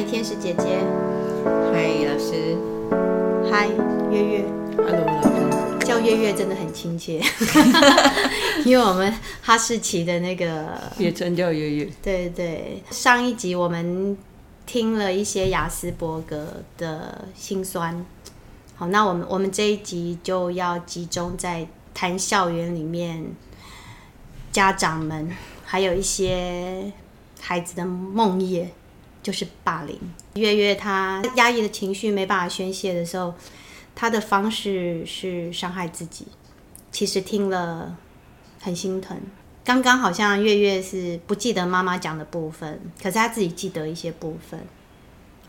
[0.00, 0.78] 嗨，天使姐姐。
[1.44, 2.56] 嗨，老师。
[3.50, 3.68] 嗨，
[4.10, 4.44] 月月。
[4.74, 5.86] Hello，老师。
[5.86, 7.20] 叫月月真的很亲切，
[8.64, 11.88] 因为我们哈士奇的那个也真叫月月。
[12.02, 14.16] 对对，上一集我们
[14.64, 16.46] 听了一些雅斯伯格
[16.78, 18.02] 的辛酸。
[18.76, 23.22] 好，那我们我们这一集就要集中在谈校园里面
[24.50, 25.30] 家长们
[25.66, 26.90] 还有一些
[27.38, 28.64] 孩子的梦魇。
[29.22, 29.98] 就是霸凌。
[30.34, 33.34] 月月他压抑的情绪没办法宣泄的时候，
[33.94, 36.26] 他的方式是伤害自己。
[36.92, 37.96] 其实听了
[38.60, 39.16] 很心疼。
[39.62, 44.58] 刚刚好像月月是不记得妈妈讲的部分，可是他自己记得一些部分。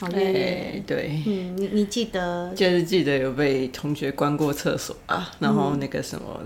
[0.01, 0.39] 哦，月月，
[0.73, 2.51] 欸、对，嗯，你你记得？
[2.55, 6.41] 就是记得有被同学关过厕所啊，然后那个什么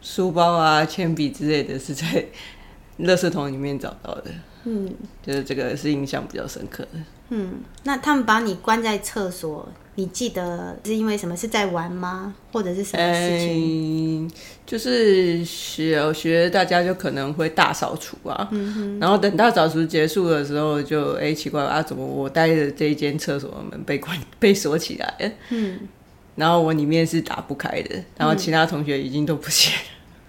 [0.00, 2.24] 书包啊、铅笔之类的是在
[3.00, 4.30] 垃圾桶里面找到的。
[4.68, 4.92] 嗯，
[5.24, 6.98] 就是这个是印象比较深刻的。
[7.30, 11.36] 嗯，那他们把你关在厕所，你记得是因为什么？
[11.36, 12.34] 是在玩吗？
[12.52, 14.28] 或者是什么事情？
[14.28, 14.34] 欸、
[14.66, 18.48] 就是小学大家就可能会大扫除啊，
[19.00, 25.32] 然后等大扫除结束的时候就，就、欸、哎奇怪啊，怎么我待的这一间厕所的门被关 被锁起来了？
[25.50, 25.80] 嗯，
[26.34, 29.78] 然后我里面是打不开的，然后其他同学已经都不见了。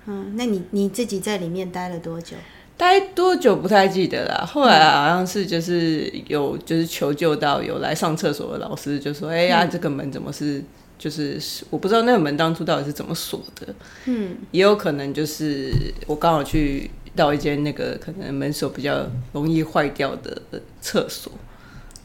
[0.08, 2.38] 嗯，那你你自己在里面待了多久？
[2.78, 10.64] 待多久不太记得了，后来好像是就是有就是求救到有来上厕所的老师就说：“哎呀，这个门怎么是
[11.00, 13.74] 就是我不知道那个门当初到底是怎么锁的。”
[14.06, 15.74] 嗯，也有可能就是
[16.06, 20.40] 我刚好去到一间那个可能门锁比较容易坏掉的
[20.80, 21.32] 厕所，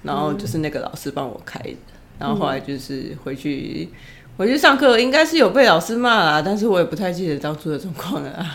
[0.03, 1.77] 然后就是那个老师帮我开的，
[2.19, 3.91] 然后后来就是回去
[4.39, 8.47] 回去上课，应该是有被老师骂啦，但是我也不太记得当初的状况了。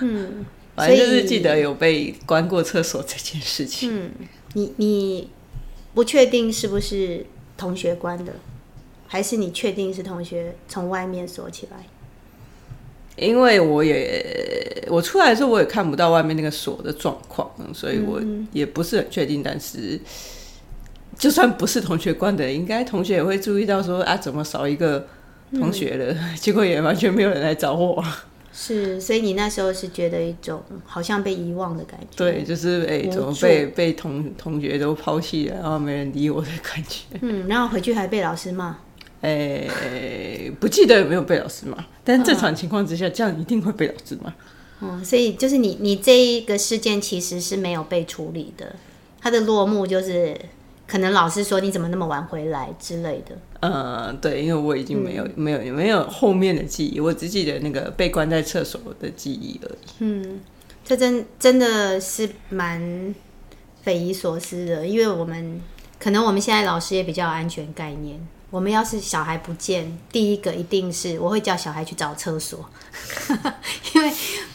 [0.00, 0.42] 嗯。
[0.76, 3.90] 反正就是记得有被关过厕所这件事情。
[3.92, 4.10] 嗯，
[4.54, 5.30] 你你
[5.94, 8.34] 不确定是不是同学关的，
[9.08, 11.86] 还是你确定是同学从外面锁起来？
[13.16, 18.20] 因为我也我出来的时候我也看不到外面那个锁的状况，所以我
[18.52, 19.42] 也不是很确定。
[19.42, 19.98] 但是
[21.18, 25.08] 就算不是同学关的，应该同学也会注意到说啊，怎么少一个
[25.52, 26.12] 同学了？
[26.12, 28.04] 嗯， 结果也完全没有人来找我。
[28.58, 32.06] 是，所以你那时候是觉得一种好像被遗忘的感觉。
[32.16, 37.04] 对，就是哎、欸，怎么被被同同学都抛弃了，然后没人理我的感觉。
[37.20, 38.78] 嗯，然后回去还被老师骂。
[39.20, 44.32] 哎、欸，不记得有没有被老师骂，但正常情况之下，这样一定会被老师骂。
[44.80, 48.74] 嗯，所以就是你你这一个事件其实是没有被处理的，
[49.20, 50.34] 它的落幕就是。
[50.88, 53.36] 可能老师说，你怎么那么晚回来之类的。
[53.72, 59.88] 嗯，对，因为我已经没有、嗯、没有没有后面的记忆，我只记得那个被关在厕所的记忆而已。
[60.00, 60.40] 嗯，
[60.84, 63.14] 这真真的是蛮
[63.82, 65.60] 匪夷所思的，因为我们
[65.98, 68.18] 可能我们现在老师也比较有安全概念。
[68.50, 72.68] 我们要是小孩不见，第一个一定是我会叫小孩去找厕所，
[73.94, 74.12] 因为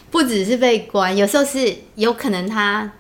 [0.10, 2.92] 不只是被关，有时候是有可能他。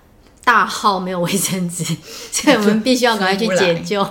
[0.43, 1.83] 大号没有卫生纸，
[2.31, 4.05] 所以我们必须要赶快去解救。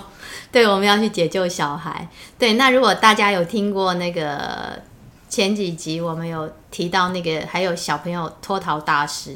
[0.53, 2.07] 对，我们要去解救小孩。
[2.37, 4.81] 对，那如果大家有听过那个
[5.29, 9.35] 前几集，我们有提到那个还有小朋友脱逃大师，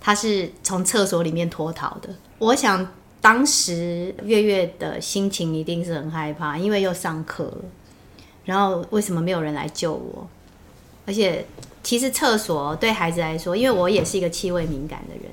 [0.00, 2.10] 他是从厕所里面脱逃的。
[2.38, 2.86] 我想
[3.20, 7.64] 当时月月的心情一定是很害怕，因为又上课了，
[8.44, 10.26] 然后为什么没有人来救我？
[11.06, 11.46] 而且
[11.82, 15.24] 其实厕所对孩子来说，因为我也是一个气味敏感的人。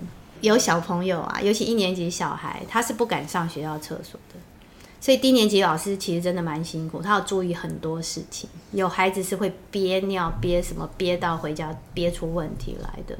[0.42, 4.40] 有小朋友啊，尤其一年级小孩，他是不敢上学校厕所的，
[5.08, 8.50] 所以低年级老师其实真的蛮辛苦，他要注意很多事情。
[8.74, 13.18] 有孩子是会憋尿憋什么憋到回家憋出问题来的，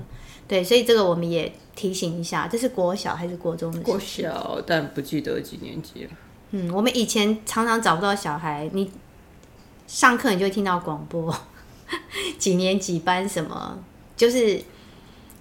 [0.50, 3.80] 对，所以这个我们也提醒一下，这是国小还是国中的？
[3.80, 6.10] 国小，但不记得几年级了。
[6.52, 8.92] 嗯，我们以前常常找不到小孩，你
[9.88, 11.34] 上课你就会听到广播，
[12.38, 13.80] 几年几班什么，
[14.18, 14.62] 就是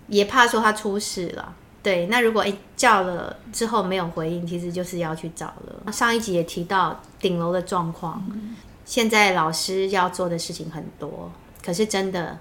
[0.06, 1.56] 也怕说他出事了。
[1.86, 5.92] 对，那如果诶叫了之后没有回应，其实就是要去找了。
[5.92, 11.30] 上一集也提到顶楼的状况，嗯、现在老师要做的事情很多，
[11.64, 12.36] 可是真的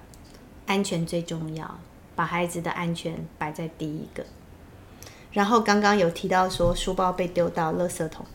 [0.66, 1.78] 安全最重要，
[2.16, 4.26] 把孩子的安全摆在第一个。
[5.32, 8.26] 然后刚刚有提到说书包被丢到垃圾桶，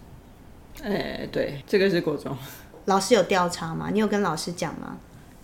[0.85, 2.37] 哎，对，这个是国中。
[2.85, 3.91] 老师有调查吗？
[3.93, 4.97] 你有跟老师讲吗？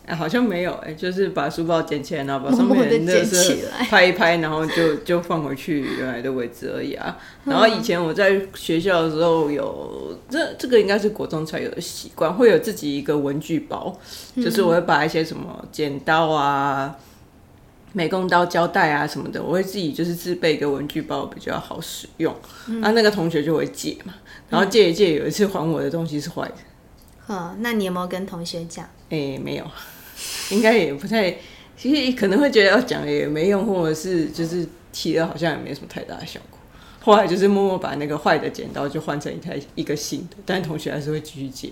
[0.07, 3.25] 哎，好像没有哎，就是把书包捡起来，然后把上面的
[3.91, 7.19] 拍一拍，然后就就放回去原来的位置而已啊。
[7.45, 13.99] 然后以前我在学校的时候有这这个应该是国中才有的习惯，会有自己一个文具包，
[14.37, 16.97] 就是我会把一些什么剪刀啊，
[17.93, 22.33] 美工刀、胶带啊什么的，我会自己就是自备一个文具包比较好使用。
[22.67, 24.15] 那、啊，那个同学就会借嘛，
[24.49, 26.55] 然后借一借，有一次还我的东西是坏的。
[27.29, 28.85] 嗯，那你有没有跟同学讲？
[29.09, 29.65] 哎、欸，没有，
[30.51, 31.37] 应该也不太，
[31.77, 36.59] 其实可能会觉得要讲也没用，或者是就是提了好像也没什么太大的效果。
[37.01, 41.71] 后来就是默默把那个坏的剪刀就换成一台一个新的，但同学还是会继续借。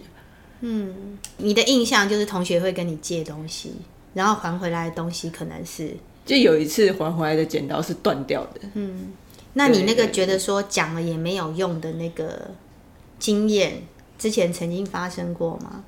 [0.60, 3.72] 嗯，你的印象就是同学会跟你借东西，
[4.14, 5.96] 然后还回来的东西可能是。
[6.24, 8.60] 就有一次还回来的剪刀是断掉的。
[8.74, 9.12] 嗯，
[9.54, 12.52] 那你那个觉得说讲了也没有用的那个
[13.18, 13.82] 经验，
[14.16, 15.84] 之前曾经发生过吗？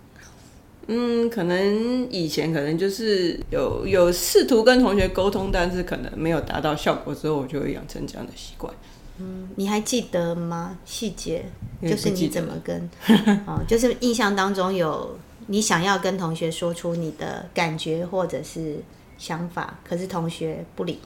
[0.89, 8.73] 嗯，可能以前可能就是有有试图跟同学沟通，但是可能没有达到效果之后，我就会养成这样的习惯。
[9.19, 10.79] 嗯，你还记得吗？
[10.85, 11.45] 细节
[11.83, 12.91] 就是你怎么跟
[13.47, 18.83] 哦，就是印象当中有你想要跟同学说出你的感觉或者是。
[19.19, 21.01] 想法，可是同学不理，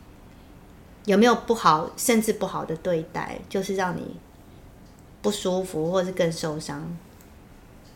[1.05, 4.17] 有没有不好，甚至不好的对待，就是让你
[5.23, 6.85] 不舒服，或是更受伤？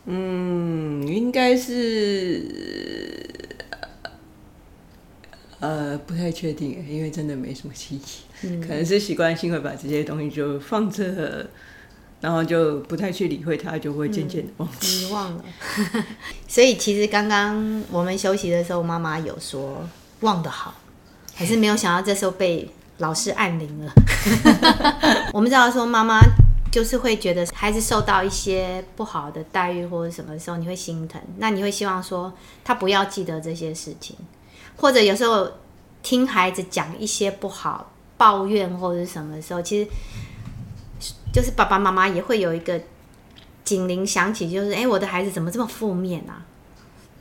[0.05, 2.45] 嗯，应该是，
[5.59, 11.47] 呃，不太确定，因为真的没什么记忆，嗯、可能是习惯性会把这些东西就放着，
[12.21, 15.43] 然后就不太去理会它，就会渐渐的忘记，嗯、忘了。
[16.47, 19.87] 所以其实刚刚我们休息的时候，妈妈有说。
[20.21, 20.73] 忘得好，
[21.35, 22.67] 还是没有想到这时候被
[22.99, 23.91] 老师按铃了。
[25.33, 26.21] 我们知道说妈妈
[26.75, 32.33] 就是会觉得孩子受到一些不好的待遇或者什么时候你会心疼，那你会希望说
[32.65, 34.13] 他不要记得这些事情，
[34.75, 35.49] 或者有时候
[36.03, 39.89] 听孩子讲一些不好抱怨或者什么时候，其实
[41.31, 42.77] 就是爸爸妈妈也会有一个
[43.63, 46.43] 警铃响起，就是哎，我的孩子怎么这么负面啊？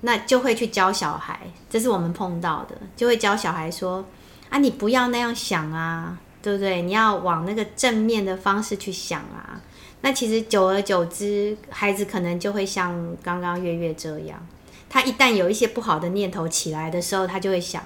[0.00, 1.38] 那就会去教小孩，
[1.70, 4.04] 这是我们碰到的，就会教小孩说
[4.50, 6.82] ：“啊，你不要那样想啊，对不对？
[6.82, 9.58] 你要往那个正面的方式去想啊。”
[10.02, 14.46] 那其实久而久之，孩子可能就会像刚刚月月这样，
[14.90, 17.82] 他一旦有一些不好的念头起来的时候，他就会想：“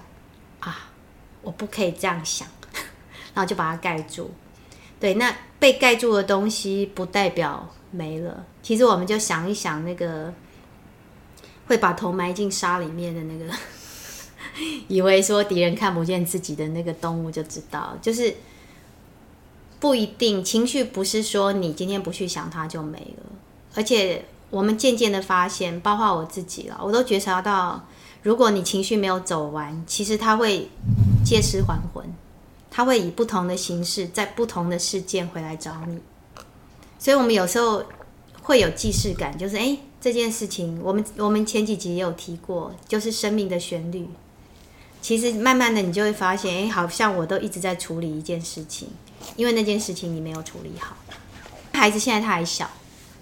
[0.59, 0.91] 啊，
[1.43, 2.49] 我不可以这样想。
[3.33, 4.33] ”然后就把它盖住。
[4.99, 8.45] 对，那被盖住的东西不代表没了。
[8.63, 10.35] 其实我们就想一想那个。
[11.69, 13.45] 会把头埋进沙里面的那个，
[14.89, 18.35] 以为说敌人看不见自己的那个动物就知道，就是
[19.81, 23.27] 不一定情绪不是说你今天不去想它就没了，
[23.75, 27.87] 而且我们渐渐的发现，包括我自己了，我都觉察到，
[28.23, 30.69] 如果你情绪没有走完，其实它会
[31.25, 32.05] 借尸还魂，
[32.71, 35.99] 它会以不同的形式在不同的事件回来找你，
[36.99, 37.85] 所以我们有时候
[38.43, 39.79] 会有既视感，就是诶。
[40.01, 44.09] 这件事情，我们我们前几集也有提过，就是生命的旋律。
[45.01, 48.89] 其实慢慢的，你就会发现，哎，好像我都一直在处理一件事情，
[49.37, 50.97] 因为那件事情你没有处理好。
[51.73, 52.69] 孩子现在他还小，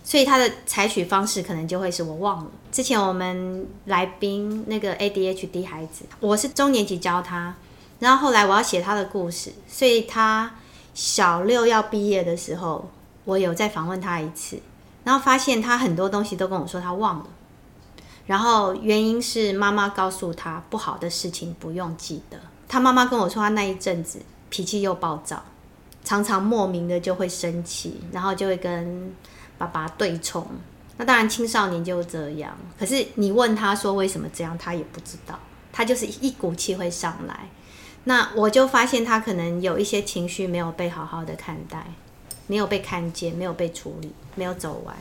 [0.03, 2.51] 所以他的采取方式可能就会是我忘了。
[2.73, 7.55] 之前我们来宾那个 ADHD 孩子，我是中年级教他，
[7.99, 10.55] 然后后来我要写他的故事，所以他
[10.95, 12.91] 小六要毕业的时候，
[13.25, 14.59] 我有再访问他一次。
[15.05, 17.27] 然后发现他很多东西都跟我说他忘了，
[18.27, 22.39] 然后原因是妈妈告诉他不好的事情不用记得。
[22.69, 24.21] 他妈妈跟我说他那一阵子
[24.51, 25.43] 脾气又暴躁，
[26.05, 29.15] 常常莫名的就会生气，然后就会跟
[29.57, 30.47] 爸爸对冲。
[30.97, 35.39] 那当然青少年就这样，可是你问他说为什么这样，他也不知道，
[35.73, 37.49] 他就是一股气会上来。
[38.05, 41.87] 那我就发现他可能有一些情绪没有被好好的看待。
[42.49, 44.97] 没有被看见，没有被处理，没有走完，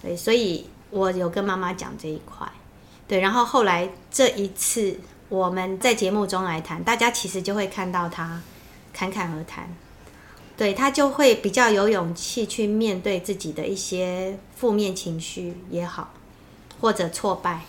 [0.00, 2.46] 对，所以我有跟妈妈讲这一块，
[3.08, 8.40] 对，然后后来这一次我们在节目中来谈，大家其实就会看到他
[8.92, 9.74] 侃侃而谈，
[10.56, 16.12] 对，他就会比较有勇气去面对自己的一些负面情绪也好，
[16.80, 17.62] 或者挫败，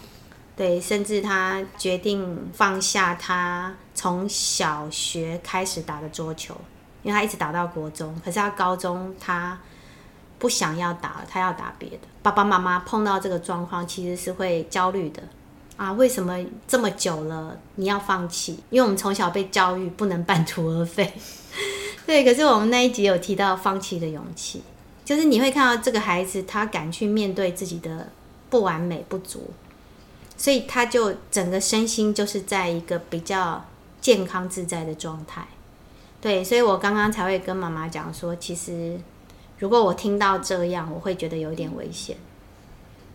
[0.56, 6.56] 对，甚至他决定放下他从小学开始打的桌球。
[7.04, 9.60] 因为他一直打到国中，可是他高中他
[10.40, 11.98] 不想要打了，他要打别的。
[12.24, 15.22] 爸爸妈妈碰到这个状况，其实是会焦虑的
[15.78, 15.92] 啊！
[15.92, 18.54] 为什么这么久了你要放弃？
[18.70, 21.14] 因为我们从小被教育不能半途而废。
[22.08, 24.64] 对，可是我们那一集有提到放弃的勇气，
[25.06, 28.10] 就是你会看到这个孩子他敢去面对自己的
[28.50, 29.52] 不完美不足，
[30.38, 33.66] 所以他就整个身心就是在一个比较
[34.00, 35.46] 健康自在的状态。
[36.22, 38.98] 对，所以我刚刚才会跟妈妈讲说，其实
[39.60, 42.18] 如果我听到这样，我会觉得有点危险。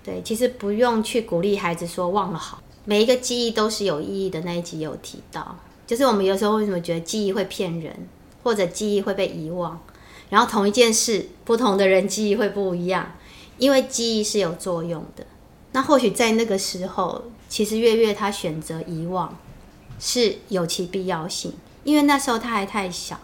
[0.04, 4.40] 对，其实不用去鼓励孩子说忘了好，每一个记忆都是有意义的。
[4.40, 8.08] 那一集有提到，就是我们有时候为什么觉得记忆会骗人，
[8.42, 9.78] 或者记忆会被遗忘？
[10.30, 13.12] 然后同一件事，不同的人记忆会不一样，
[13.58, 15.26] 因为记忆是有作用的。
[15.72, 19.36] 那或许在那个时候，其实月月他选择遗忘
[19.98, 21.52] 是有其必要性，
[21.84, 23.20] 因为那时候他还太小，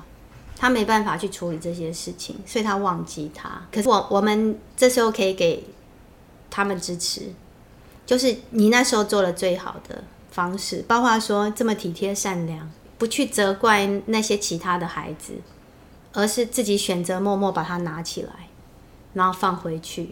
[0.57, 3.63] 他没办法去处理这些事情，所以他忘记他。
[3.73, 5.65] 可是我我们这时候可以给
[6.51, 7.33] 他们支持，
[8.07, 15.35] 就是你那时候做了最好的方式，包括说这么体贴善良，不去责怪那些其他的孩子。
[16.17, 18.31] 而是自己选择默默把它拿起来，
[19.15, 20.11] 然后放回去。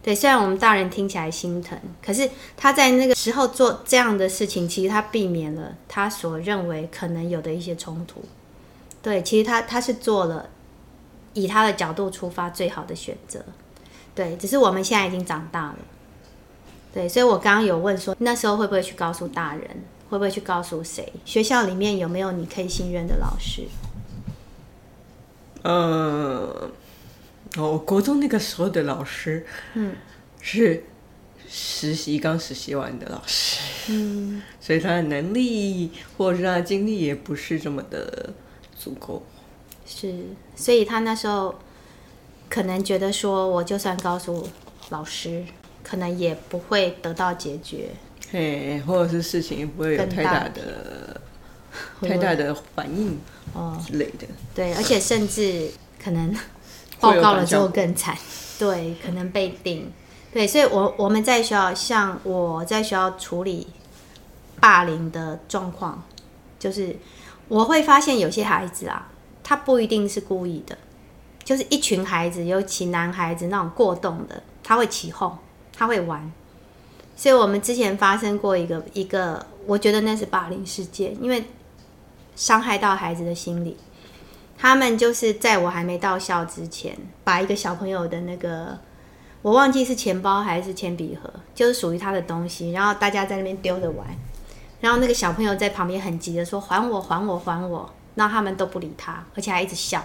[0.00, 8.22] 对，虽然我们大人听起来心疼，可是他在那个时候做这样的事情，其实他避免了他所认为可能有的一些冲突。
[9.02, 10.48] 对，其实他他是做了
[11.34, 13.44] 以他的角度出发最好的选择。
[14.14, 15.78] 对，只是我们现在已经长大了。
[16.94, 19.66] 对，所以我刚刚有问说，那时候会不会去告诉大人？
[20.08, 21.10] 会不会去告诉谁？
[21.24, 23.62] 学校里面有没有你可以信任的老师？
[25.62, 26.70] 嗯，
[27.56, 29.96] 我国中那个时候的老师，嗯，
[30.42, 30.84] 是
[31.48, 38.34] 实习刚实习完的老师，嗯， 所以他的能力或者是他的经历也不是这么的
[38.82, 39.22] 足够，
[39.86, 40.24] 是，
[40.56, 41.54] 所以他那时候
[42.48, 44.48] 可能觉得说，我就算告诉
[44.90, 45.44] 老师，
[45.84, 47.90] 可能也不会得到解决，
[48.30, 51.20] 嘿，或者是事情也不会有太大的。
[52.02, 53.18] 太大的反应
[53.54, 55.70] 哦之类的，对，而且甚至
[56.02, 56.36] 可能
[57.00, 58.14] 报告了之后更惨，
[58.58, 59.90] 对，可能被定，
[60.34, 63.68] 对，所以我我们在学校，像我在学校处理
[64.60, 66.04] 霸凌的状况，
[66.58, 66.94] 就是
[67.52, 69.08] 我会发现有些孩子啊，
[69.44, 70.78] 他不一定是故意的，
[71.44, 75.36] 就是一群孩子，尤其男孩子那种过动的，他会起哄，
[75.76, 76.32] 他会玩，
[77.14, 81.44] 所以我们之前发生过一个一个，我觉得那是霸凌事件，因为。
[82.34, 83.76] 伤害到孩子的心理，
[84.56, 88.78] 他们就是在我还没到校之前，把一个小朋友的那个，
[89.42, 94.06] 我忘记是钱包还是铅笔盒，就是属于他的东西，然后大家在那边丢着玩，
[94.82, 100.04] 然后那个小朋友在旁边很急的说：“还我，还我，还我！”那他们都不理他，而且还一直笑，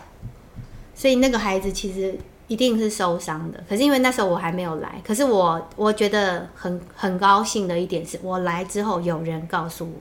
[0.95, 2.17] 所以那个孩子其实
[2.47, 3.61] 一定是受伤的。
[3.67, 9.93] 可是因为那时候我还没有来，可是我我觉得很很高兴的一点是我来之后有人告诉我。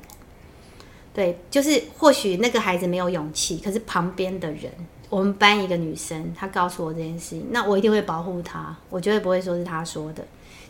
[1.12, 4.70] 对，就是或许那个孩子没有勇气，可是旁边的人，
[5.08, 10.22] 我们班一个女生，她告诉我这件事情，那我一定会保护她，我绝对不会说是她说的，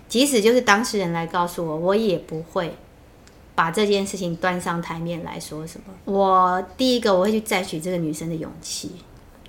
[0.08, 2.72] 即使就是当事人来告诉我，我也不会
[3.56, 5.92] 把这件事情端上台面来说什么。
[6.04, 8.92] 我第一个我会去赞许这个女生的勇气，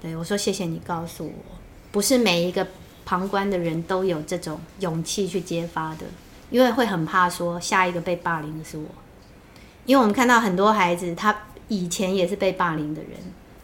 [0.02, 1.56] 对，我说谢谢你告诉我，
[1.92, 2.66] 不是每一个
[3.06, 6.06] 旁观的人都有这种勇气去揭发的，
[6.50, 8.86] 因为会很怕说下一个被霸凌的是我。
[9.86, 11.36] 因为我们看到很多孩子，他
[11.68, 13.12] 以前也是被霸凌的人，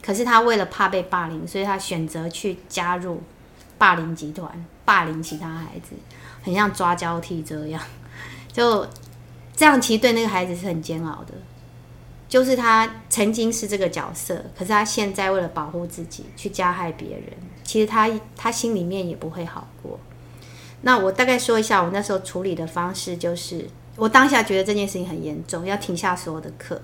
[0.02, 3.22] 可是他为了怕被霸凌，所以他选择去加入
[3.76, 5.94] 霸凌集团，霸凌其他孩子，
[6.42, 7.82] 很像抓交替这样，
[8.52, 8.86] 就
[9.56, 11.34] 这样，其实对那个孩子是很煎熬的。
[12.28, 17.32] 就是他曾经是这个角色，可是他现在为了保护自己去加害别人，
[17.62, 19.98] 其实他他心里面也不会好过。
[20.82, 23.68] 那我大概说一下我那时候处理的方式，就是。
[23.96, 26.82] 我当下觉得这件事情很严重，要停下所有的课，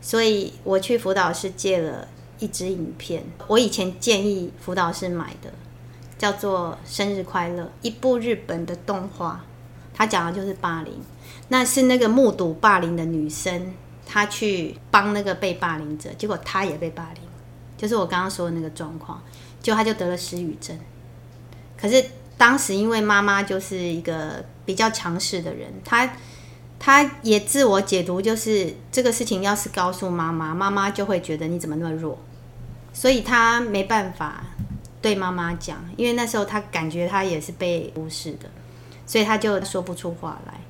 [0.00, 2.06] 所以我去辅导室借了
[2.38, 3.24] 一支影片。
[3.48, 5.52] 我以前建议辅导室买的，
[6.16, 9.44] 叫做《生日快乐》，一部日本的动画，
[9.92, 10.94] 它讲的就是霸凌。
[11.48, 13.74] 那是那个目睹霸凌的女生，
[14.04, 17.22] 她去帮那个被霸凌者，结果她也被霸凌，
[17.76, 19.22] 就是我刚刚说的那个状况，
[19.62, 20.78] 就她就得了失语症。
[21.76, 22.04] 可是
[22.36, 26.10] 当时因为妈妈就是一个比较强势的人，她。
[26.78, 32.18] 她也自我解读，就是这个事情要是告诉妈妈，妈妈就会觉得你怎么那么弱，
[32.92, 34.44] 所以她没办法
[35.00, 38.50] 对妈妈讲，因为那时候她感觉她也是被忽视的，
[39.06, 40.60] 所以她就说不出话来，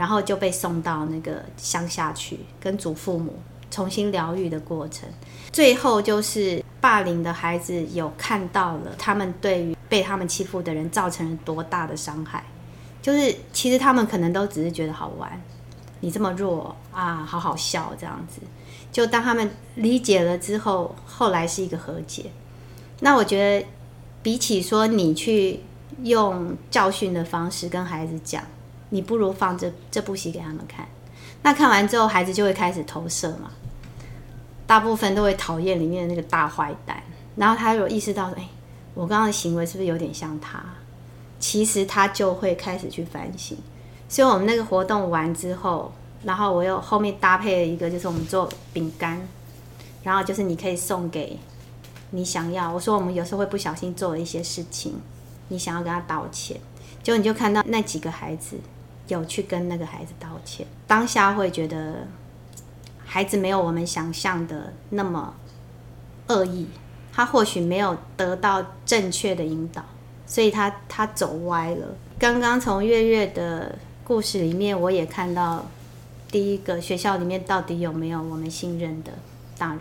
[0.00, 3.34] 然后就被送到那个乡下去，跟祖父母
[3.70, 5.06] 重新疗愈的过程。
[5.52, 12.42] 最后就是霸凌的孩子有看到了他们对于被他们欺负的人造成了多大的伤害。
[13.02, 15.38] 就是其实他们可能都只是觉得好玩，
[16.00, 18.40] 你这么弱啊，好好笑这样子。
[18.90, 22.30] 就当他们理解了之后，后来是一个和解。
[23.00, 23.66] 那我觉得，
[24.22, 25.60] 比起说你去
[26.02, 28.42] 用教训的方式跟孩子讲，
[28.90, 30.86] 你不如放这这部戏给他们看。
[31.42, 33.50] 那看完之后，孩子就会开始投射嘛，
[34.66, 37.02] 大部分都会讨厌里面的那个大坏蛋。
[37.36, 38.48] 然后他有意识到，哎，
[38.92, 40.62] 我刚刚的行为是不是有点像他？
[41.38, 43.56] 其实他就会开始去反省，
[44.10, 45.90] 所以我们那个活动完之后，
[46.22, 49.18] 然后我又后面搭配了一个，就是我们做饼干，
[50.02, 51.38] 然后就是你可以送给
[52.10, 52.70] 你想要。
[52.70, 55.00] 我说我们有时候会不小心做了一些事情，
[55.48, 56.60] 你想要跟他道歉，
[57.02, 58.58] 结果你就看到那几个孩子
[59.10, 62.06] 有去跟那个孩子道歉，当下会觉得
[63.04, 65.34] 孩子没有我们想象的那么
[66.28, 66.66] 恶意，
[67.12, 69.84] 他或许没有得到正确的引导，
[70.26, 71.94] 所以他他走歪了。
[72.18, 75.66] 刚刚从月月的故事里面，我也看到。
[76.32, 79.10] 第一个，学校里面到底有没有我们信任的
[79.58, 79.80] 大人，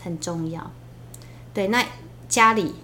[0.00, 0.70] 很重要。
[1.52, 1.84] 对，那
[2.28, 2.76] 家里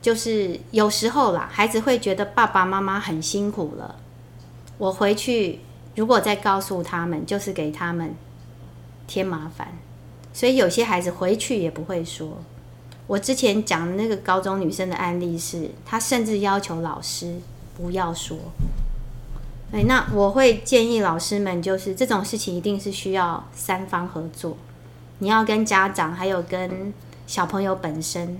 [0.00, 3.96] 就是有时候啦，孩子会觉得爸爸妈妈很辛苦了。
[4.82, 5.60] 我回去
[5.94, 8.16] 如果再告诉他们，就是给他们
[9.06, 9.78] 添麻烦。
[10.32, 12.38] 所以有些孩子回去也不会说。
[13.06, 17.36] 我之前讲的那个高中女生的案例是，她甚至要求老师
[17.76, 18.36] 不要说。
[19.70, 24.56] 对，那我会建议老师们，就是这种事情一定是需要三方合作。
[25.20, 26.92] 你要跟家长，还有跟
[27.28, 28.36] 小朋友本身，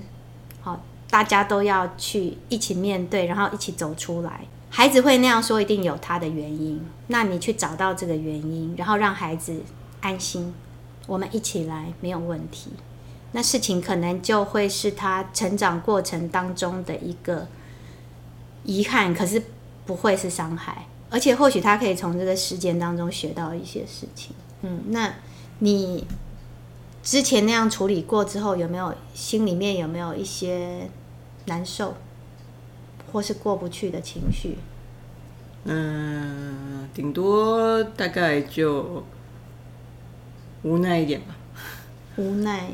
[0.61, 4.41] 好，大家都要去一起面对，然后一起走出来。
[4.75, 6.81] 孩子会那样说，一定有他的原因。
[7.09, 9.63] 那你去找到这个原因，然后让孩子
[10.01, 10.55] 安心，
[11.07, 12.71] 我们一起来，没有问题。
[13.33, 17.47] 那事情可能就会是他成长过程当中的一个
[18.65, 19.43] 遗憾，可是
[19.85, 20.87] 不会是伤害。
[21.11, 24.35] 而且或许他可以从这个事件当中学到一些事情。
[24.63, 25.13] 嗯，那
[25.59, 26.07] 你
[27.03, 30.89] 之前那样处理过之后，有没有心里面有没有一些
[31.45, 31.95] 难受，
[33.13, 34.57] 或是过不去的情绪？
[35.65, 39.05] 嗯，顶多大概就
[40.63, 41.37] 无奈一点吧。
[42.17, 42.71] 无奈？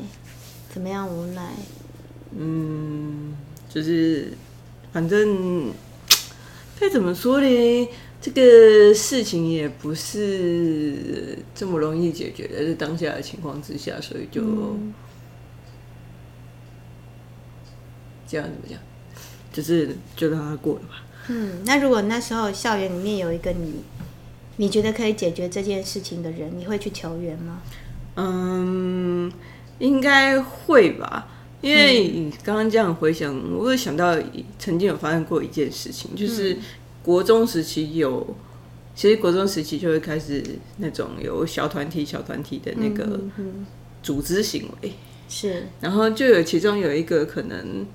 [0.69, 1.51] 怎么样无奈？
[2.37, 3.35] 嗯，
[3.67, 4.33] 就是
[4.91, 5.71] 反正
[6.79, 7.89] 该怎么说呢？
[8.21, 14.93] 这个事情也不是这么容易解决的，是当下的情况之下，所以就、嗯、
[18.27, 18.77] 这样怎么讲，
[19.59, 21.03] 就是就让他过了吧。
[21.27, 23.75] 嗯，那如果那时候校园里面有一个你，
[24.57, 27.61] 你觉得可以解决这件事情的人，你会去求援吗？
[28.15, 29.31] 嗯，
[29.79, 31.27] 应该会吧，
[31.61, 34.17] 因为刚刚这样回想，我会想到
[34.57, 36.53] 曾经有发生过一件事情，就是。
[36.53, 36.59] 嗯
[37.01, 38.35] 国中时期有，
[38.93, 40.43] 其实国中时期就会开始
[40.77, 43.17] 那种有小团体、小团体的那个
[44.03, 44.91] 组织行为，
[45.29, 45.63] 是。
[45.79, 47.85] 然后就有其中有一个可能，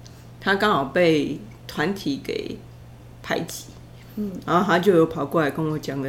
[0.40, 2.59] 他刚好被团体给
[3.22, 3.64] 排挤，
[4.16, 6.09] 嗯，然后他就有跑过来跟我讲了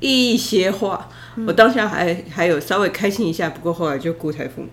[0.00, 1.08] 一些话，
[1.46, 4.70] 我当下还还有稍微开心一下，不过后来就固态复萌。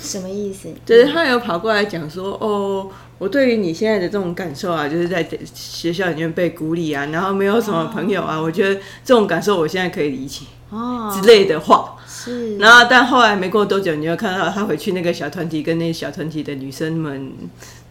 [0.00, 0.68] 什么意思？
[0.84, 2.90] 就是他有跑过来讲说，哦。
[3.18, 11.96] 我对于你现在的这种感受啊，就是在学校里面被孤立啊，然后没有什么朋友啊，我觉得这种感受我现在可以理解哦之类的话。
[12.04, 17.32] 是，然后但后来没过多久，你又看到他回去那个小团体，跟那小团体的女生们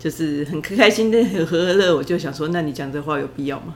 [0.01, 1.95] 就是很开心的很和乐。
[1.95, 3.75] 我就想说，那你讲这话有必要吗？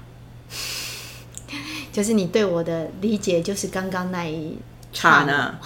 [1.93, 4.57] 就是你对我的理解，就是刚刚那一
[4.91, 5.59] 刹那。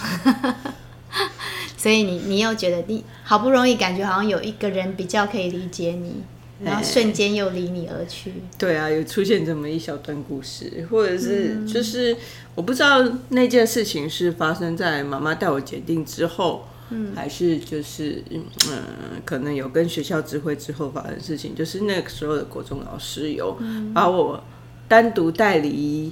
[1.75, 6.21] 所以你你又觉得你好不容易感觉好像有一个人比较可以理解你，
[6.61, 8.33] 然后瞬间又离你而去。
[8.57, 12.15] 对啊，有出现这么一小段故事，或者是就是
[12.53, 18.83] 我不知道那件事情是发生在妈妈带我决定之后，嗯，还是就是嗯
[19.25, 23.57] 可能有跟学校知会之后发生的事情，就是那个时候的国中老师有
[23.93, 24.43] 把我
[24.87, 26.11] 单独带离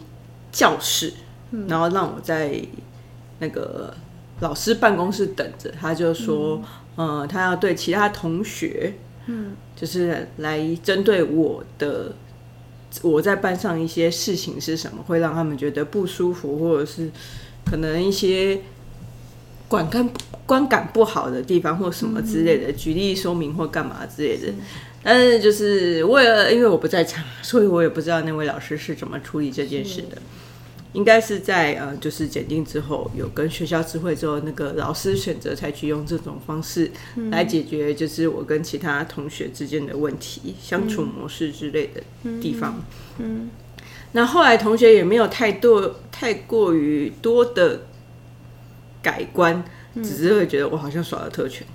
[0.51, 1.13] 教室，
[1.67, 2.61] 然后让我在
[3.39, 3.93] 那个。
[4.39, 6.61] 老师办公室等着，他就说，
[6.95, 8.93] 嗯、呃，他要对其他同学，
[9.25, 12.13] 嗯，就是来针对我的，
[13.01, 17.09] 我在班上一些事情是什么，会让他们觉得不舒服，或者是
[17.65, 18.61] 可能一些
[19.67, 20.09] 观感
[20.45, 24.47] 观感不好的地方，或什么之类的，举例说明或干嘛之类的。
[25.03, 30.17] 但是就是为了，因为我不在场，所以我也不知道那位老师是怎么处理这件事的。
[30.93, 36.89] 应该是在呃，就是检定之后，有跟学校知会之后，那个老师选择采取用这种方式
[37.29, 42.01] 来解决，就是我跟其他同学之间的问题、嗯、相处模式之类的
[42.41, 42.81] 地方。
[43.19, 43.49] 嗯，嗯，
[44.13, 47.81] 那后来同学也没有太多太过于多的
[49.07, 49.63] 改观，
[49.95, 51.65] 只是会觉得我好像耍了特权。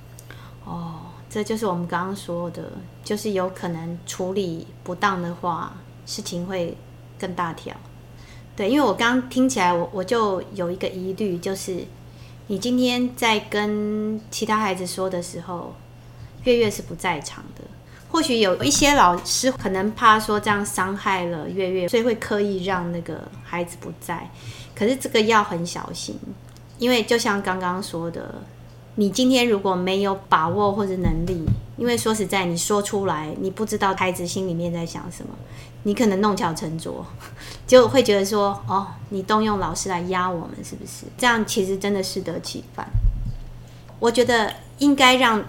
[0.66, 2.70] 哦，这就是我们刚刚说的，
[3.02, 5.72] 就是有可能处理不当的话，
[6.04, 6.76] 事情会
[7.18, 7.74] 更大条。
[8.54, 11.86] 对，因为我刚听起来，我我就有一个疑虑，就是
[12.48, 15.74] 你今天在跟其他孩子说的时候，
[16.44, 17.64] 月月是不在场的，
[18.10, 24.28] 或许有一些老师可能怕说这样伤害了月月，所以会刻意让那个孩子不在。
[24.74, 26.18] 可是这个要很小心，
[26.82, 28.34] 因为就像刚刚说的，
[28.96, 35.30] 你今天如果没有把握或者能力，因为说实在，你说出来，你不知道孩子心里面在想什么，
[35.84, 37.06] 你可能弄巧成拙，
[37.68, 41.04] 就会觉得说，哦，你动用老师来压我们，是不是？
[41.16, 42.84] 这样其实真的适得其反。
[44.00, 45.44] 我觉得应该让。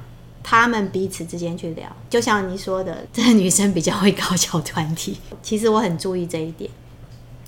[0.45, 5.17] 他们彼此之间去聊，就像你说的，这女生比较会搞小团体。
[5.41, 6.69] 其实我很注意这一点，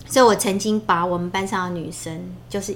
[0.07, 2.17] 所以我曾经把我们班上的女生，
[2.47, 2.73] 就是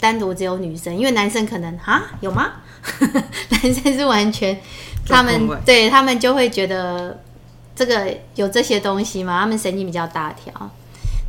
[0.00, 2.52] 单独只有女生，因为男生可能啊有吗？
[3.50, 4.58] 男生是完全，
[5.06, 7.22] 他们对他们就会觉得
[7.74, 10.52] 这个有这些东西嘛，他们神经比较大条。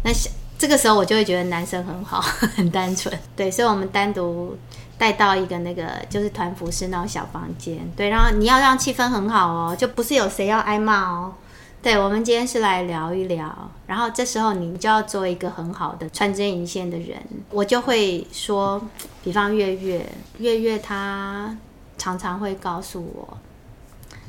[0.04, 0.12] 那
[0.58, 2.22] 这个时候我就会觉得男生很好，
[2.56, 3.18] 很单纯。
[3.36, 4.58] 对，所以我们单独。
[5.00, 11.34] 带到一个那个就是团服式那种小房间，对，然后你要让气氛很好哦，就不是有谁要挨骂哦。
[11.82, 17.18] 对，我们今天是来聊一聊，然后这时候你就要做一个很好的穿针引线的人。
[17.50, 18.82] 我就会说，
[19.24, 20.06] 比方月月，
[20.40, 21.58] 月月她
[21.98, 23.38] 常常会告诉我，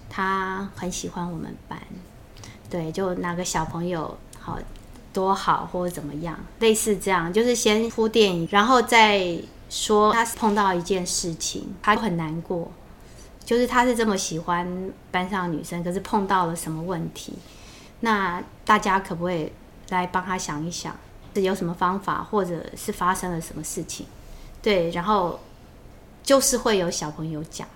[0.08, 1.78] 她很喜欢我们班，
[2.70, 4.58] 对，就哪个小朋友好
[5.12, 9.38] 多好或者怎么样，类似这样，就是先铺垫，然后再。
[9.72, 12.72] 说他碰到一件事情，他很难过，
[13.50, 17.34] 就是他是这么喜欢班上女生，可是碰到了什么问题？
[17.98, 19.50] 那大家可不可以
[19.88, 20.96] 来帮他想一想，
[21.34, 24.06] 是有什么方法，或者是发生了什么事情？
[24.62, 25.40] 对，然后
[26.22, 27.66] 就是会有小朋友讲，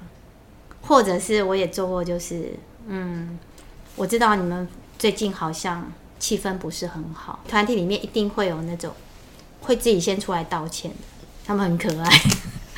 [0.80, 2.54] 或者是我也做过，就是
[2.87, 3.37] 嗯，
[3.96, 8.92] 我知道你们最近好像气氛不是很好，团体里面一定会有那种
[9.62, 10.92] 会自己先出来道歉。
[11.44, 12.08] 他们很可爱，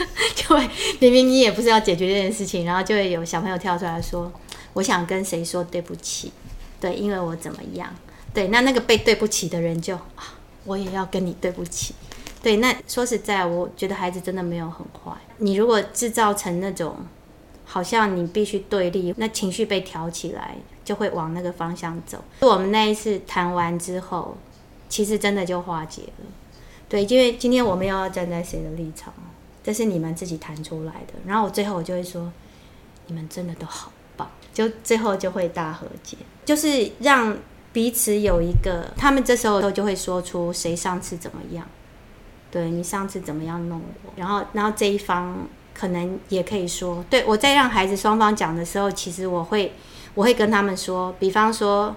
[0.47, 0.69] 就会
[1.01, 4.33] 明明你也不是要解决这件事情，然后就会有小朋友跳出来说
[4.75, 6.33] ：“我想跟谁说对不起，
[6.81, 7.89] 对，因为我怎么样？
[8.33, 11.95] 对，那那个被对不起的人就啊，我也要跟你对不起。
[12.43, 15.17] 对，那说实在，我觉得孩子真的没有很坏。
[15.39, 16.97] 你如果制造成那种
[17.65, 22.23] 好像你必须对立，那情绪被挑起来，就会往那个方向走。
[22.41, 24.37] 我们那一次谈完之后，
[24.89, 26.27] 其实真的就化解了。”
[26.89, 29.13] 对，因为今天我们又要站在谁的立场？
[29.67, 31.15] 这是你们自己谈出来的。
[31.27, 32.33] 然后我最后我就会说，
[33.09, 37.37] 你们真的都好棒，就最后就会大和解，就是让
[37.73, 41.67] 彼此有一个，他们这时候就会说出谁上次怎么样，
[42.49, 49.73] 对，你上次怎么样弄我，然后然后这一方可能也可以说，对，我在让孩子双方讲的时候，其实我会
[50.15, 51.97] 我会跟他们说，比方说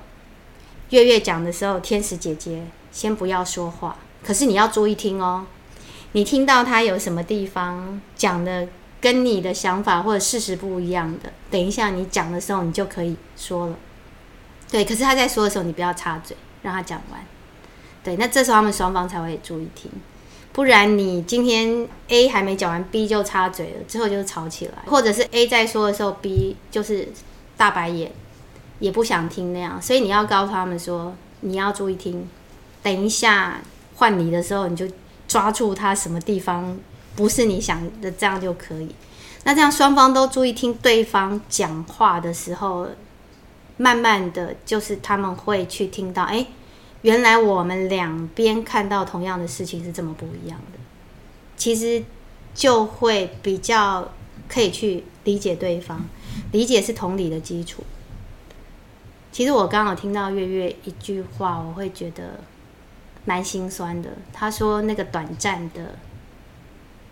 [0.90, 3.96] 月月讲的时候，天使姐姐先不要说话。
[4.22, 5.46] 可是你要注意听哦，
[6.14, 8.68] 你听到他有什么地方讲的
[9.00, 13.76] 跟你的想法或者事实不一样的，等一下你讲的时候你就可以说了。
[14.72, 17.20] 对，可是他在说的时候你不要插嘴，让他讲完。
[18.04, 19.92] 对，那这时候他们双方才会注意听，
[20.52, 27.08] 不然你今天 A 还没讲完，B 就插嘴了，之后就吵起来，或者是 A 在说的时候，B 就是
[27.56, 28.12] 大白眼，
[28.80, 29.82] 也不想听那样。
[29.82, 32.28] 所以你要告诉他们说，你要注意听，
[32.82, 33.62] 等一下。
[33.96, 34.88] 换你的时候，你就
[35.30, 36.78] 抓住他什么地方
[37.16, 38.94] 不是你想的，这样就可以。
[39.44, 42.88] 那这样双方都注意听对方讲话的时候，
[43.78, 46.48] 慢慢的就是他们会去听到，哎，
[47.04, 50.80] 原来我们两边看到同样的事情是这么不一样的。
[51.56, 52.04] 其实
[52.56, 54.12] 就会比较
[54.48, 56.02] 可以去理解对方，
[56.52, 57.84] 理解是同理的基础。
[59.32, 62.40] 其实我刚好听到月月一句话，我会觉得。
[63.30, 64.10] 蛮心酸的。
[64.34, 65.94] 他说那个短暂的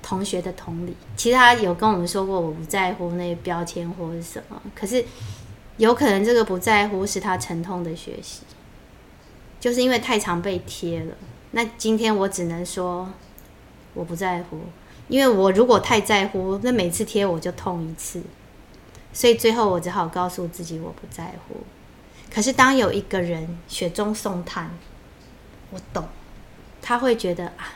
[0.01, 4.59] 同学的同理，其实他有跟我们说过，我不在乎那些标签或是什么。
[4.73, 5.05] 可是
[5.77, 8.41] 有可能这个不在乎是他沉痛的学习，
[9.59, 11.13] 就是因为太常被贴了。
[11.51, 13.07] 那今天我只能说
[13.93, 14.57] 我不在乎，
[15.07, 18.23] 因为我如果太在乎，那每次贴我就痛一次。
[19.13, 21.57] 所以最后我只好告诉自己我不在乎。
[22.33, 24.71] 可是当有一个人雪中送炭。
[25.69, 26.07] 我懂，
[26.81, 27.73] 他会觉得啊，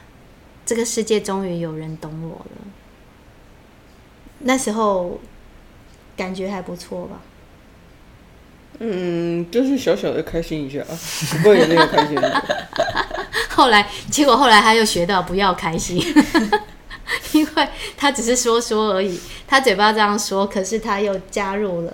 [0.66, 2.68] 这个世界终于有人懂我了。
[4.40, 5.20] 那时候
[6.16, 7.20] 感觉还不错吧？
[8.80, 10.84] 嗯，就是小小的开心一下，
[11.38, 12.18] 不过也没有开心。
[13.50, 16.02] 后来，结果后来他又学到不要开心，
[17.34, 21.94] 因为他只是说说而已，他嘴巴这样说，可是他又加入了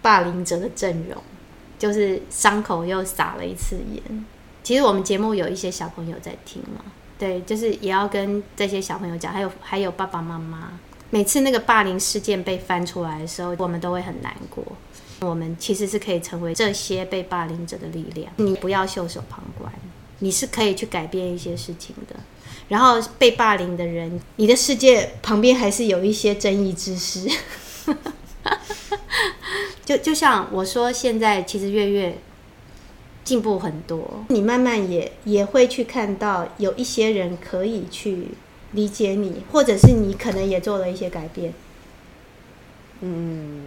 [0.00, 1.22] 霸凌者的阵容，
[1.78, 4.24] 就是伤口又撒了一次盐。
[4.68, 6.84] 其实我们节目有一些小朋友在听嘛，
[7.18, 10.78] 对，就是也要跟这些小朋友讲，还有还有爸爸妈妈，
[11.08, 14.62] 每次那个霸凌事件被翻出来的时候，我们都会很难过。
[15.20, 18.30] 我们其实是可以成为这些被霸凌者的力量。
[18.36, 19.72] 你不要袖手旁观，
[20.18, 22.14] 你是可以去改变一些事情的。
[22.68, 27.26] 然后被霸凌的人，你的世界旁边还是有一些正义之师。
[29.86, 32.18] 就就像我说，现在其实月月
[33.28, 38.28] 进步很多，你慢慢也也会去看到有一些人可以去
[38.72, 41.52] 理解你，或者是你可能也做了一些改变。
[43.00, 43.64] 嗯。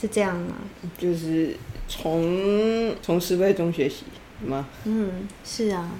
[0.00, 0.56] 是这样吗？
[0.98, 1.56] 就是
[1.86, 4.02] 从从失败中学习
[4.44, 4.66] 吗？
[4.84, 5.92] 嗯，是啊，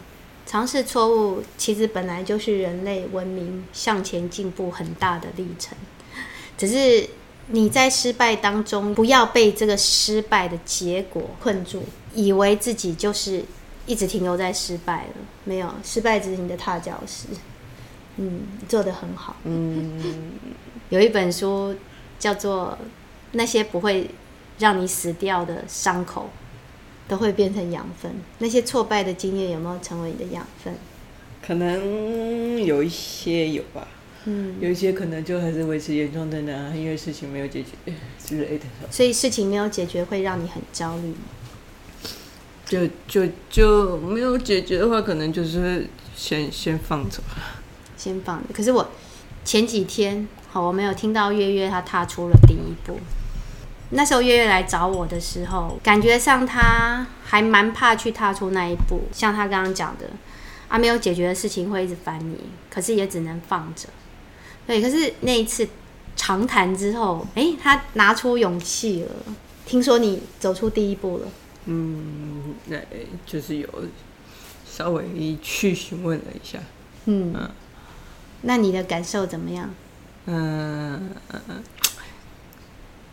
[0.44, 5.78] 尝试错误其实本来就是人类文明向前进步很大的历程。
[6.58, 7.08] 只是
[7.46, 13.44] 你在失败当中，不要被这个失败的结果困住，以为自己就是
[13.86, 15.14] 一直停留在失败了。
[15.44, 17.26] 没有，失败只是你的踏脚石。
[18.16, 19.36] 嗯，做得很好。
[19.44, 20.00] 嗯，
[20.90, 21.74] 有一本书
[22.18, 22.78] 叫做。
[23.34, 24.10] 那些不会
[24.58, 26.28] 让你死掉的伤口，
[27.08, 28.12] 都会变成养分。
[28.40, 30.74] 那些挫败的经验有没有成为你的养分？
[31.40, 33.88] 可能有一些有吧。
[34.26, 38.66] 嗯，有一些可能就还是维持原状的呢，因为事情没有解决之类的。
[38.90, 41.16] 所以事情没有解决会让你很焦虑吗？
[42.72, 47.18] 就就就没有解决的话，可能就是先先放着。
[47.98, 48.54] 先放着。
[48.54, 48.88] 可是我
[49.44, 52.98] 前几天，好，我没有听到月月他踏出了第一步。
[53.90, 59.02] 那时候月月来找我的时候，感觉上他还蛮怕去踏出那一步。
[59.12, 60.08] 像他刚刚讲的，
[60.68, 62.38] 啊，没有解决的事情会一直烦你，
[62.70, 63.90] 可是也只能放着。
[64.66, 65.68] 对，可是那一次
[66.16, 69.10] 长谈之后，哎、他拿出勇气了。
[69.66, 71.26] 听说你走出第一步了。
[71.66, 72.76] 嗯，那
[73.24, 73.68] 就是有
[74.66, 76.58] 稍微去询问了一下。
[77.06, 77.50] 嗯，嗯，
[78.42, 79.70] 那你的感受怎么样？
[80.26, 81.10] 嗯。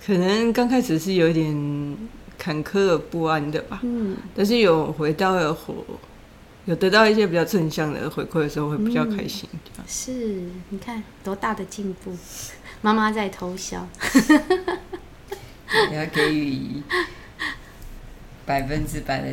[0.06, 1.98] 可能刚开始是有点
[2.36, 5.56] 坎坷不安的吧，嗯，但是有回到了
[6.66, 9.48] 有得到一些比较正向的回馈的时候，会比较开心。
[9.78, 12.18] 嗯、是，你看多大的进步，
[12.82, 13.88] 妈妈在偷笑。
[15.94, 16.82] 要给予
[18.50, 19.28] 百分之百的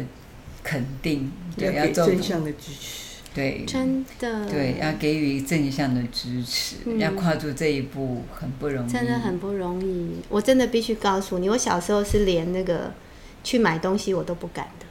[0.63, 3.07] 肯定，对，要做正向的支持。
[3.33, 10.17] 对，真的，对，要给予正向的支持，嗯，要跨出这一步很不容易，真的很不容易。
[10.29, 12.93] 我真的必须告诉你，我小时候是连那个
[13.43, 14.85] 去买东西我都不敢的，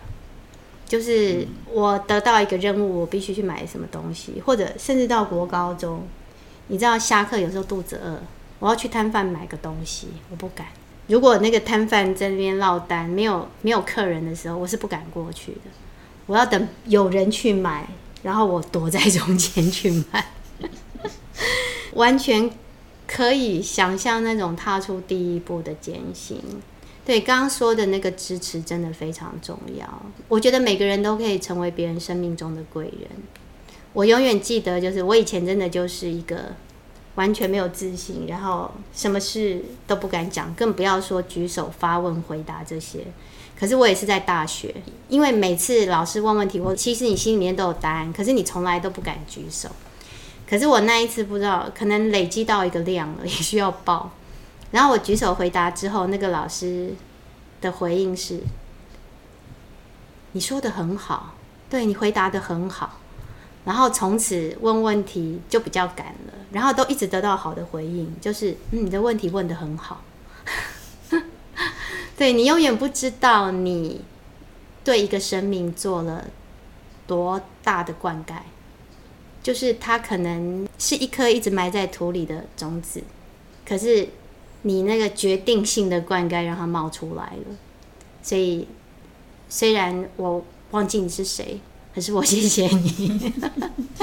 [0.87, 6.01] 就是我得到一个任务，我必须去买什么东西，或者甚至到国高中，
[6.69, 8.19] 你知道下课有时候肚子饿，
[8.57, 10.65] 我要去摊贩买个东西，我不敢。
[11.07, 15.71] 如果那个摊贩在那边落单，没有没有客人的时候，我是不敢过去的，
[16.25, 17.87] 我要等有人去买。
[18.23, 20.25] 然后我躲在中间去买，
[21.93, 22.49] 完全
[23.05, 26.41] 可以想象那种踏出第一步的艰辛。
[27.05, 30.05] 对，刚刚说的那个支持真的非常重要。
[30.27, 33.07] 我觉得每个人都可以成为别人生命中的贵人。
[33.93, 36.55] 我永远记得，就是我以前真的就是一个
[37.15, 42.99] 完全没有自信，然后什么事都不敢讲，更不要说举手发问、回答这些。
[43.57, 44.75] 可是我也是在大学，
[45.07, 49.69] 因为每次老师问问题，我其实你心里面都有答案，可是你从来都不敢举手。
[50.47, 54.11] 可是我那一次不知道，可能累积到一个量了，也需要报。
[54.71, 56.93] 然后我举手回答之后，那个老师
[57.61, 58.41] 的回应是
[60.33, 61.35] ：“你说的很好，
[61.69, 62.99] 对，你回答的很好。”
[63.65, 70.03] 然后从此问问题就比较敢了，然后都一直得到好的回应，就是嗯，你的问题问得很好。
[72.15, 74.01] 对，你永远不知道你
[74.83, 76.27] 对一个生命做了
[77.07, 78.35] 多大的灌溉，
[79.41, 83.03] 就是它可能是一颗一直埋在土里的种子，
[83.67, 84.07] 可是
[84.61, 87.57] 你那个决定性的灌溉让它冒出来了。
[88.21, 88.67] 所以
[89.49, 91.59] 虽然我忘记你是谁，
[91.95, 93.31] 可是我谢谢你，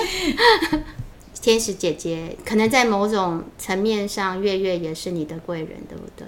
[1.43, 2.35] 天使姐姐。
[2.43, 6.27] 可能在某种层面上，月月也是你的贵人，对不对？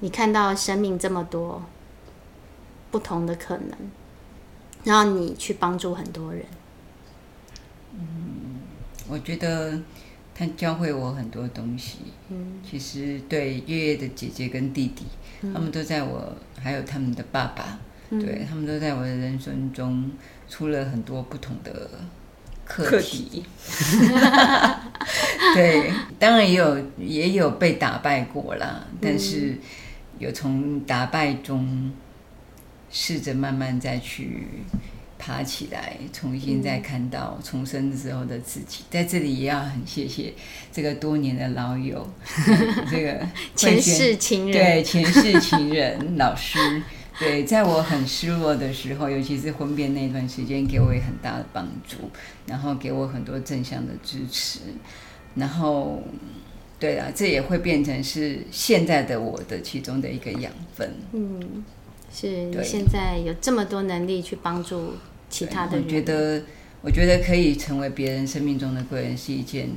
[0.00, 1.62] 你看到生命这么多
[2.90, 3.70] 不同的可能，
[4.84, 6.44] 然后你去帮助很多人。
[7.94, 8.60] 嗯，
[9.08, 9.80] 我觉得
[10.34, 12.00] 他教会我很多东西。
[12.28, 15.06] 嗯，其实对月月的姐姐跟弟弟，
[15.40, 17.78] 嗯，他们都在我，还有他们的爸爸，
[18.10, 20.10] 嗯，对，他们都在我的人生中
[20.48, 21.90] 出了很多不同的
[22.64, 23.44] 课题。
[25.54, 29.56] 对，当然也有也有被打败过啦，但是。
[30.18, 31.92] 有从打败中
[32.90, 34.46] 试着慢慢再去
[35.18, 38.82] 爬起来，重新再看到重生之后的自己。
[38.90, 40.32] 在这里也要很谢谢
[40.72, 42.10] 这个多年的老友，
[42.90, 46.58] 这个 前世情人，对前世情人老师，
[47.18, 51.96] 对，在我很失落的时候，尤其是婚变那段时间，给我也很大的帮助，
[52.46, 54.60] 然后给我很多正向的支持，
[55.34, 56.02] 然后，
[56.78, 60.94] 对啊，这也会变成是现在的我的其中的一个养分。
[61.12, 61.64] 嗯，
[62.12, 64.94] 是你现在有这么多能力去帮助。
[65.28, 66.42] 其他的人，我觉得，
[66.82, 69.68] 我觉得可以成为别人生命中的贵人，是一件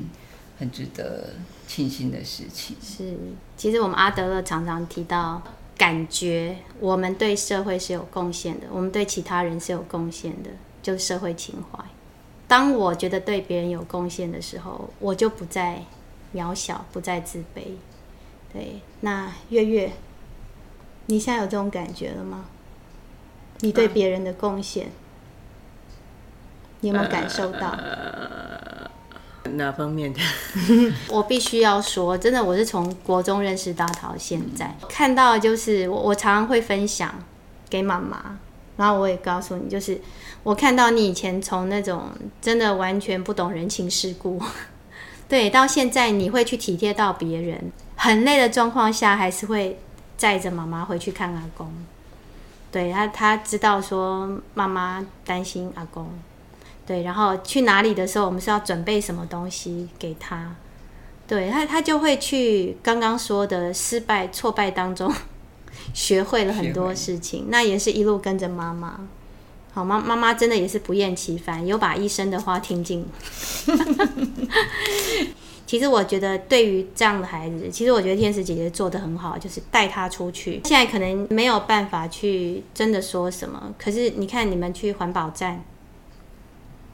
[0.60, 1.34] 很值得
[1.68, 2.78] 庆幸的事情。
[2.80, 3.18] 是，
[3.58, 5.42] 其实我们阿德勒常常提到，
[5.80, 10.50] 感觉我们对社会是有贡献的，我们对其他人是有贡献的，
[10.84, 11.80] 就是社会情怀。
[12.50, 15.86] 当我觉得对别人有贡献的时候，我就不再
[16.36, 17.62] 渺小，不再自卑。
[18.52, 19.94] 对，那月月，
[21.06, 22.46] 你现在有这种感觉了吗？
[23.62, 24.90] 你对别人的贡献？
[26.82, 27.78] 你有没有感受到？
[29.44, 30.20] 哪方面的？
[31.10, 37.14] 我必须要说，真的，我是从国中认识到到现在，看到就是我，我常常会分享
[37.70, 38.38] 给妈妈，
[38.78, 40.00] 然后我也告诉你，就是
[40.44, 42.10] 我看到你以前从那种
[42.42, 44.42] 真的完全不懂人情世故，
[45.28, 49.80] 对，到现在你会去体贴到别人，很累的状况下，还是会
[50.18, 51.72] 载着妈妈回去看阿公，
[52.72, 56.08] 对他，他知道说妈妈担心阿公。
[56.90, 60.56] 对，然后去哪里的时候，我们是要准备什么东西给他？
[61.28, 65.14] 对他，他就会去刚刚说的失败、挫败当中，
[65.94, 67.46] 学会了很多事情。
[67.50, 69.08] 那也是一路跟着妈妈。
[69.72, 73.06] 好，妈妈妈真的也是不厌其烦，有把医生的话听进。
[75.68, 80.60] 其实我觉得，对于这样的孩子，其实我觉得天使姐姐做的很好，就是带他出去。
[80.66, 85.64] 现在可能没有办法去真的说什么，可是你看你们去环保站。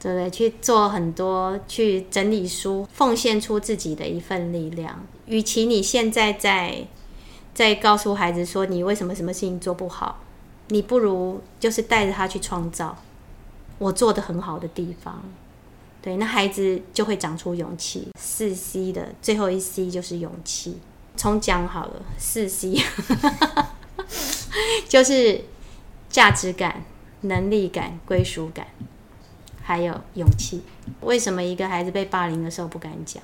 [0.00, 0.30] 对不对？
[0.30, 5.06] 去做很多，去整理书，奉献出自己的一份力量。
[5.26, 6.86] 与其你现在在
[7.54, 10.20] 在告诉孩子说你为什么什么事情做不好，
[10.68, 12.96] 你不如就是带着他去创造
[13.78, 15.22] 我做得很好的地方。
[16.02, 18.08] 对，那孩子就会长出勇气。
[18.20, 20.78] 四 C 的最后一 C 就是勇气。
[21.16, 22.78] 重讲好了，四 C
[24.86, 25.40] 就是
[26.10, 26.84] 价值感、
[27.22, 28.66] 能力感、归属感。
[29.66, 30.62] 还有勇气。
[31.00, 33.20] 为什么一个孩子被霸凌的时候不敢讲？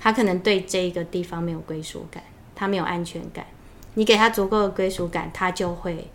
[0.00, 2.22] 他可能对这个地方没有归属感，
[2.54, 3.44] 他没有安全感。
[3.94, 6.08] 你给他足够的归属感，他就会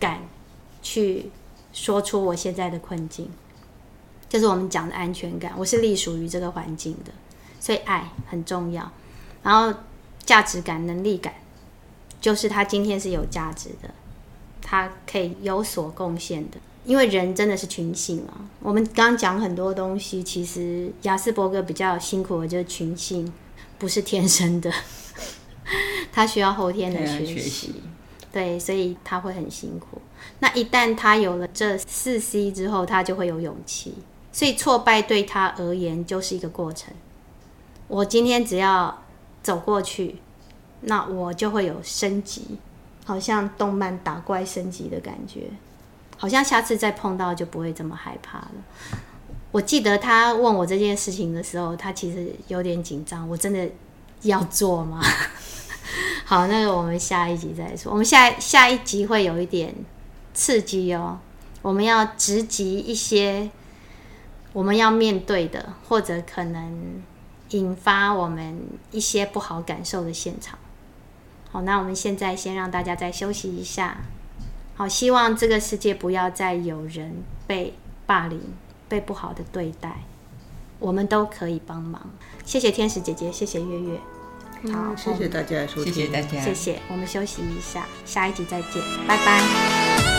[0.00, 0.18] 敢
[0.82, 1.30] 去
[1.72, 3.30] 说出我现在的困境，
[4.28, 5.52] 就是我们讲的安全感。
[5.56, 7.12] 我是隶属于这个环境的，
[7.60, 8.90] 所以爱很重要。
[9.44, 9.78] 然后
[10.24, 11.32] 价值感、能力感，
[12.20, 13.88] 就是他今天是有价值的，
[14.60, 16.58] 他可以有所贡献的。
[16.84, 23.32] 因为人真的是群性啊，我们刚刚讲很多东西，其实亚斯伯格比较辛苦的就是群性，
[23.78, 24.72] 不是天生的，
[26.10, 27.74] 他需要后天的学习，
[28.32, 30.00] 对，所以他会很辛苦。
[30.40, 33.94] 那一旦他有了这四 C 之后，他就会有勇气，
[34.32, 36.92] 所以挫败对他而言就是一个过程。
[37.86, 39.04] 我今天只要
[39.40, 40.16] 走过去，
[40.80, 42.58] 那我就会有升级，
[43.04, 45.50] 好像动漫打怪升级的感觉。
[46.22, 48.52] 好像下次再碰到就不会这么害怕了。
[49.50, 53.28] 我记得他问我这件事情的时候，他其实有点紧张。
[53.28, 53.68] 我真的
[54.20, 55.00] 要做吗？
[56.24, 57.90] 好，那个我们下一集再说。
[57.90, 59.74] 我们下下一集会有一点
[60.32, 61.18] 刺激哦。
[61.60, 63.50] 我们要直击一些
[64.52, 67.02] 我们要面对的，或者可能
[67.50, 68.60] 引发我们
[68.92, 70.56] 一些不好感受的现场。
[71.50, 73.96] 好，那我们现在先让大家再休息一下。
[74.82, 77.72] 好，希望这个世界不要再有人被
[78.04, 78.40] 霸凌、
[78.88, 80.02] 被不好的对待，
[80.80, 82.10] 我们都可以帮忙。
[82.44, 84.00] 谢谢天使姐姐，谢谢月月。
[84.72, 86.80] 好，谢谢大家收听，谢谢大家，谢谢。
[86.88, 90.11] 我们休息一下，下一集再见，拜拜。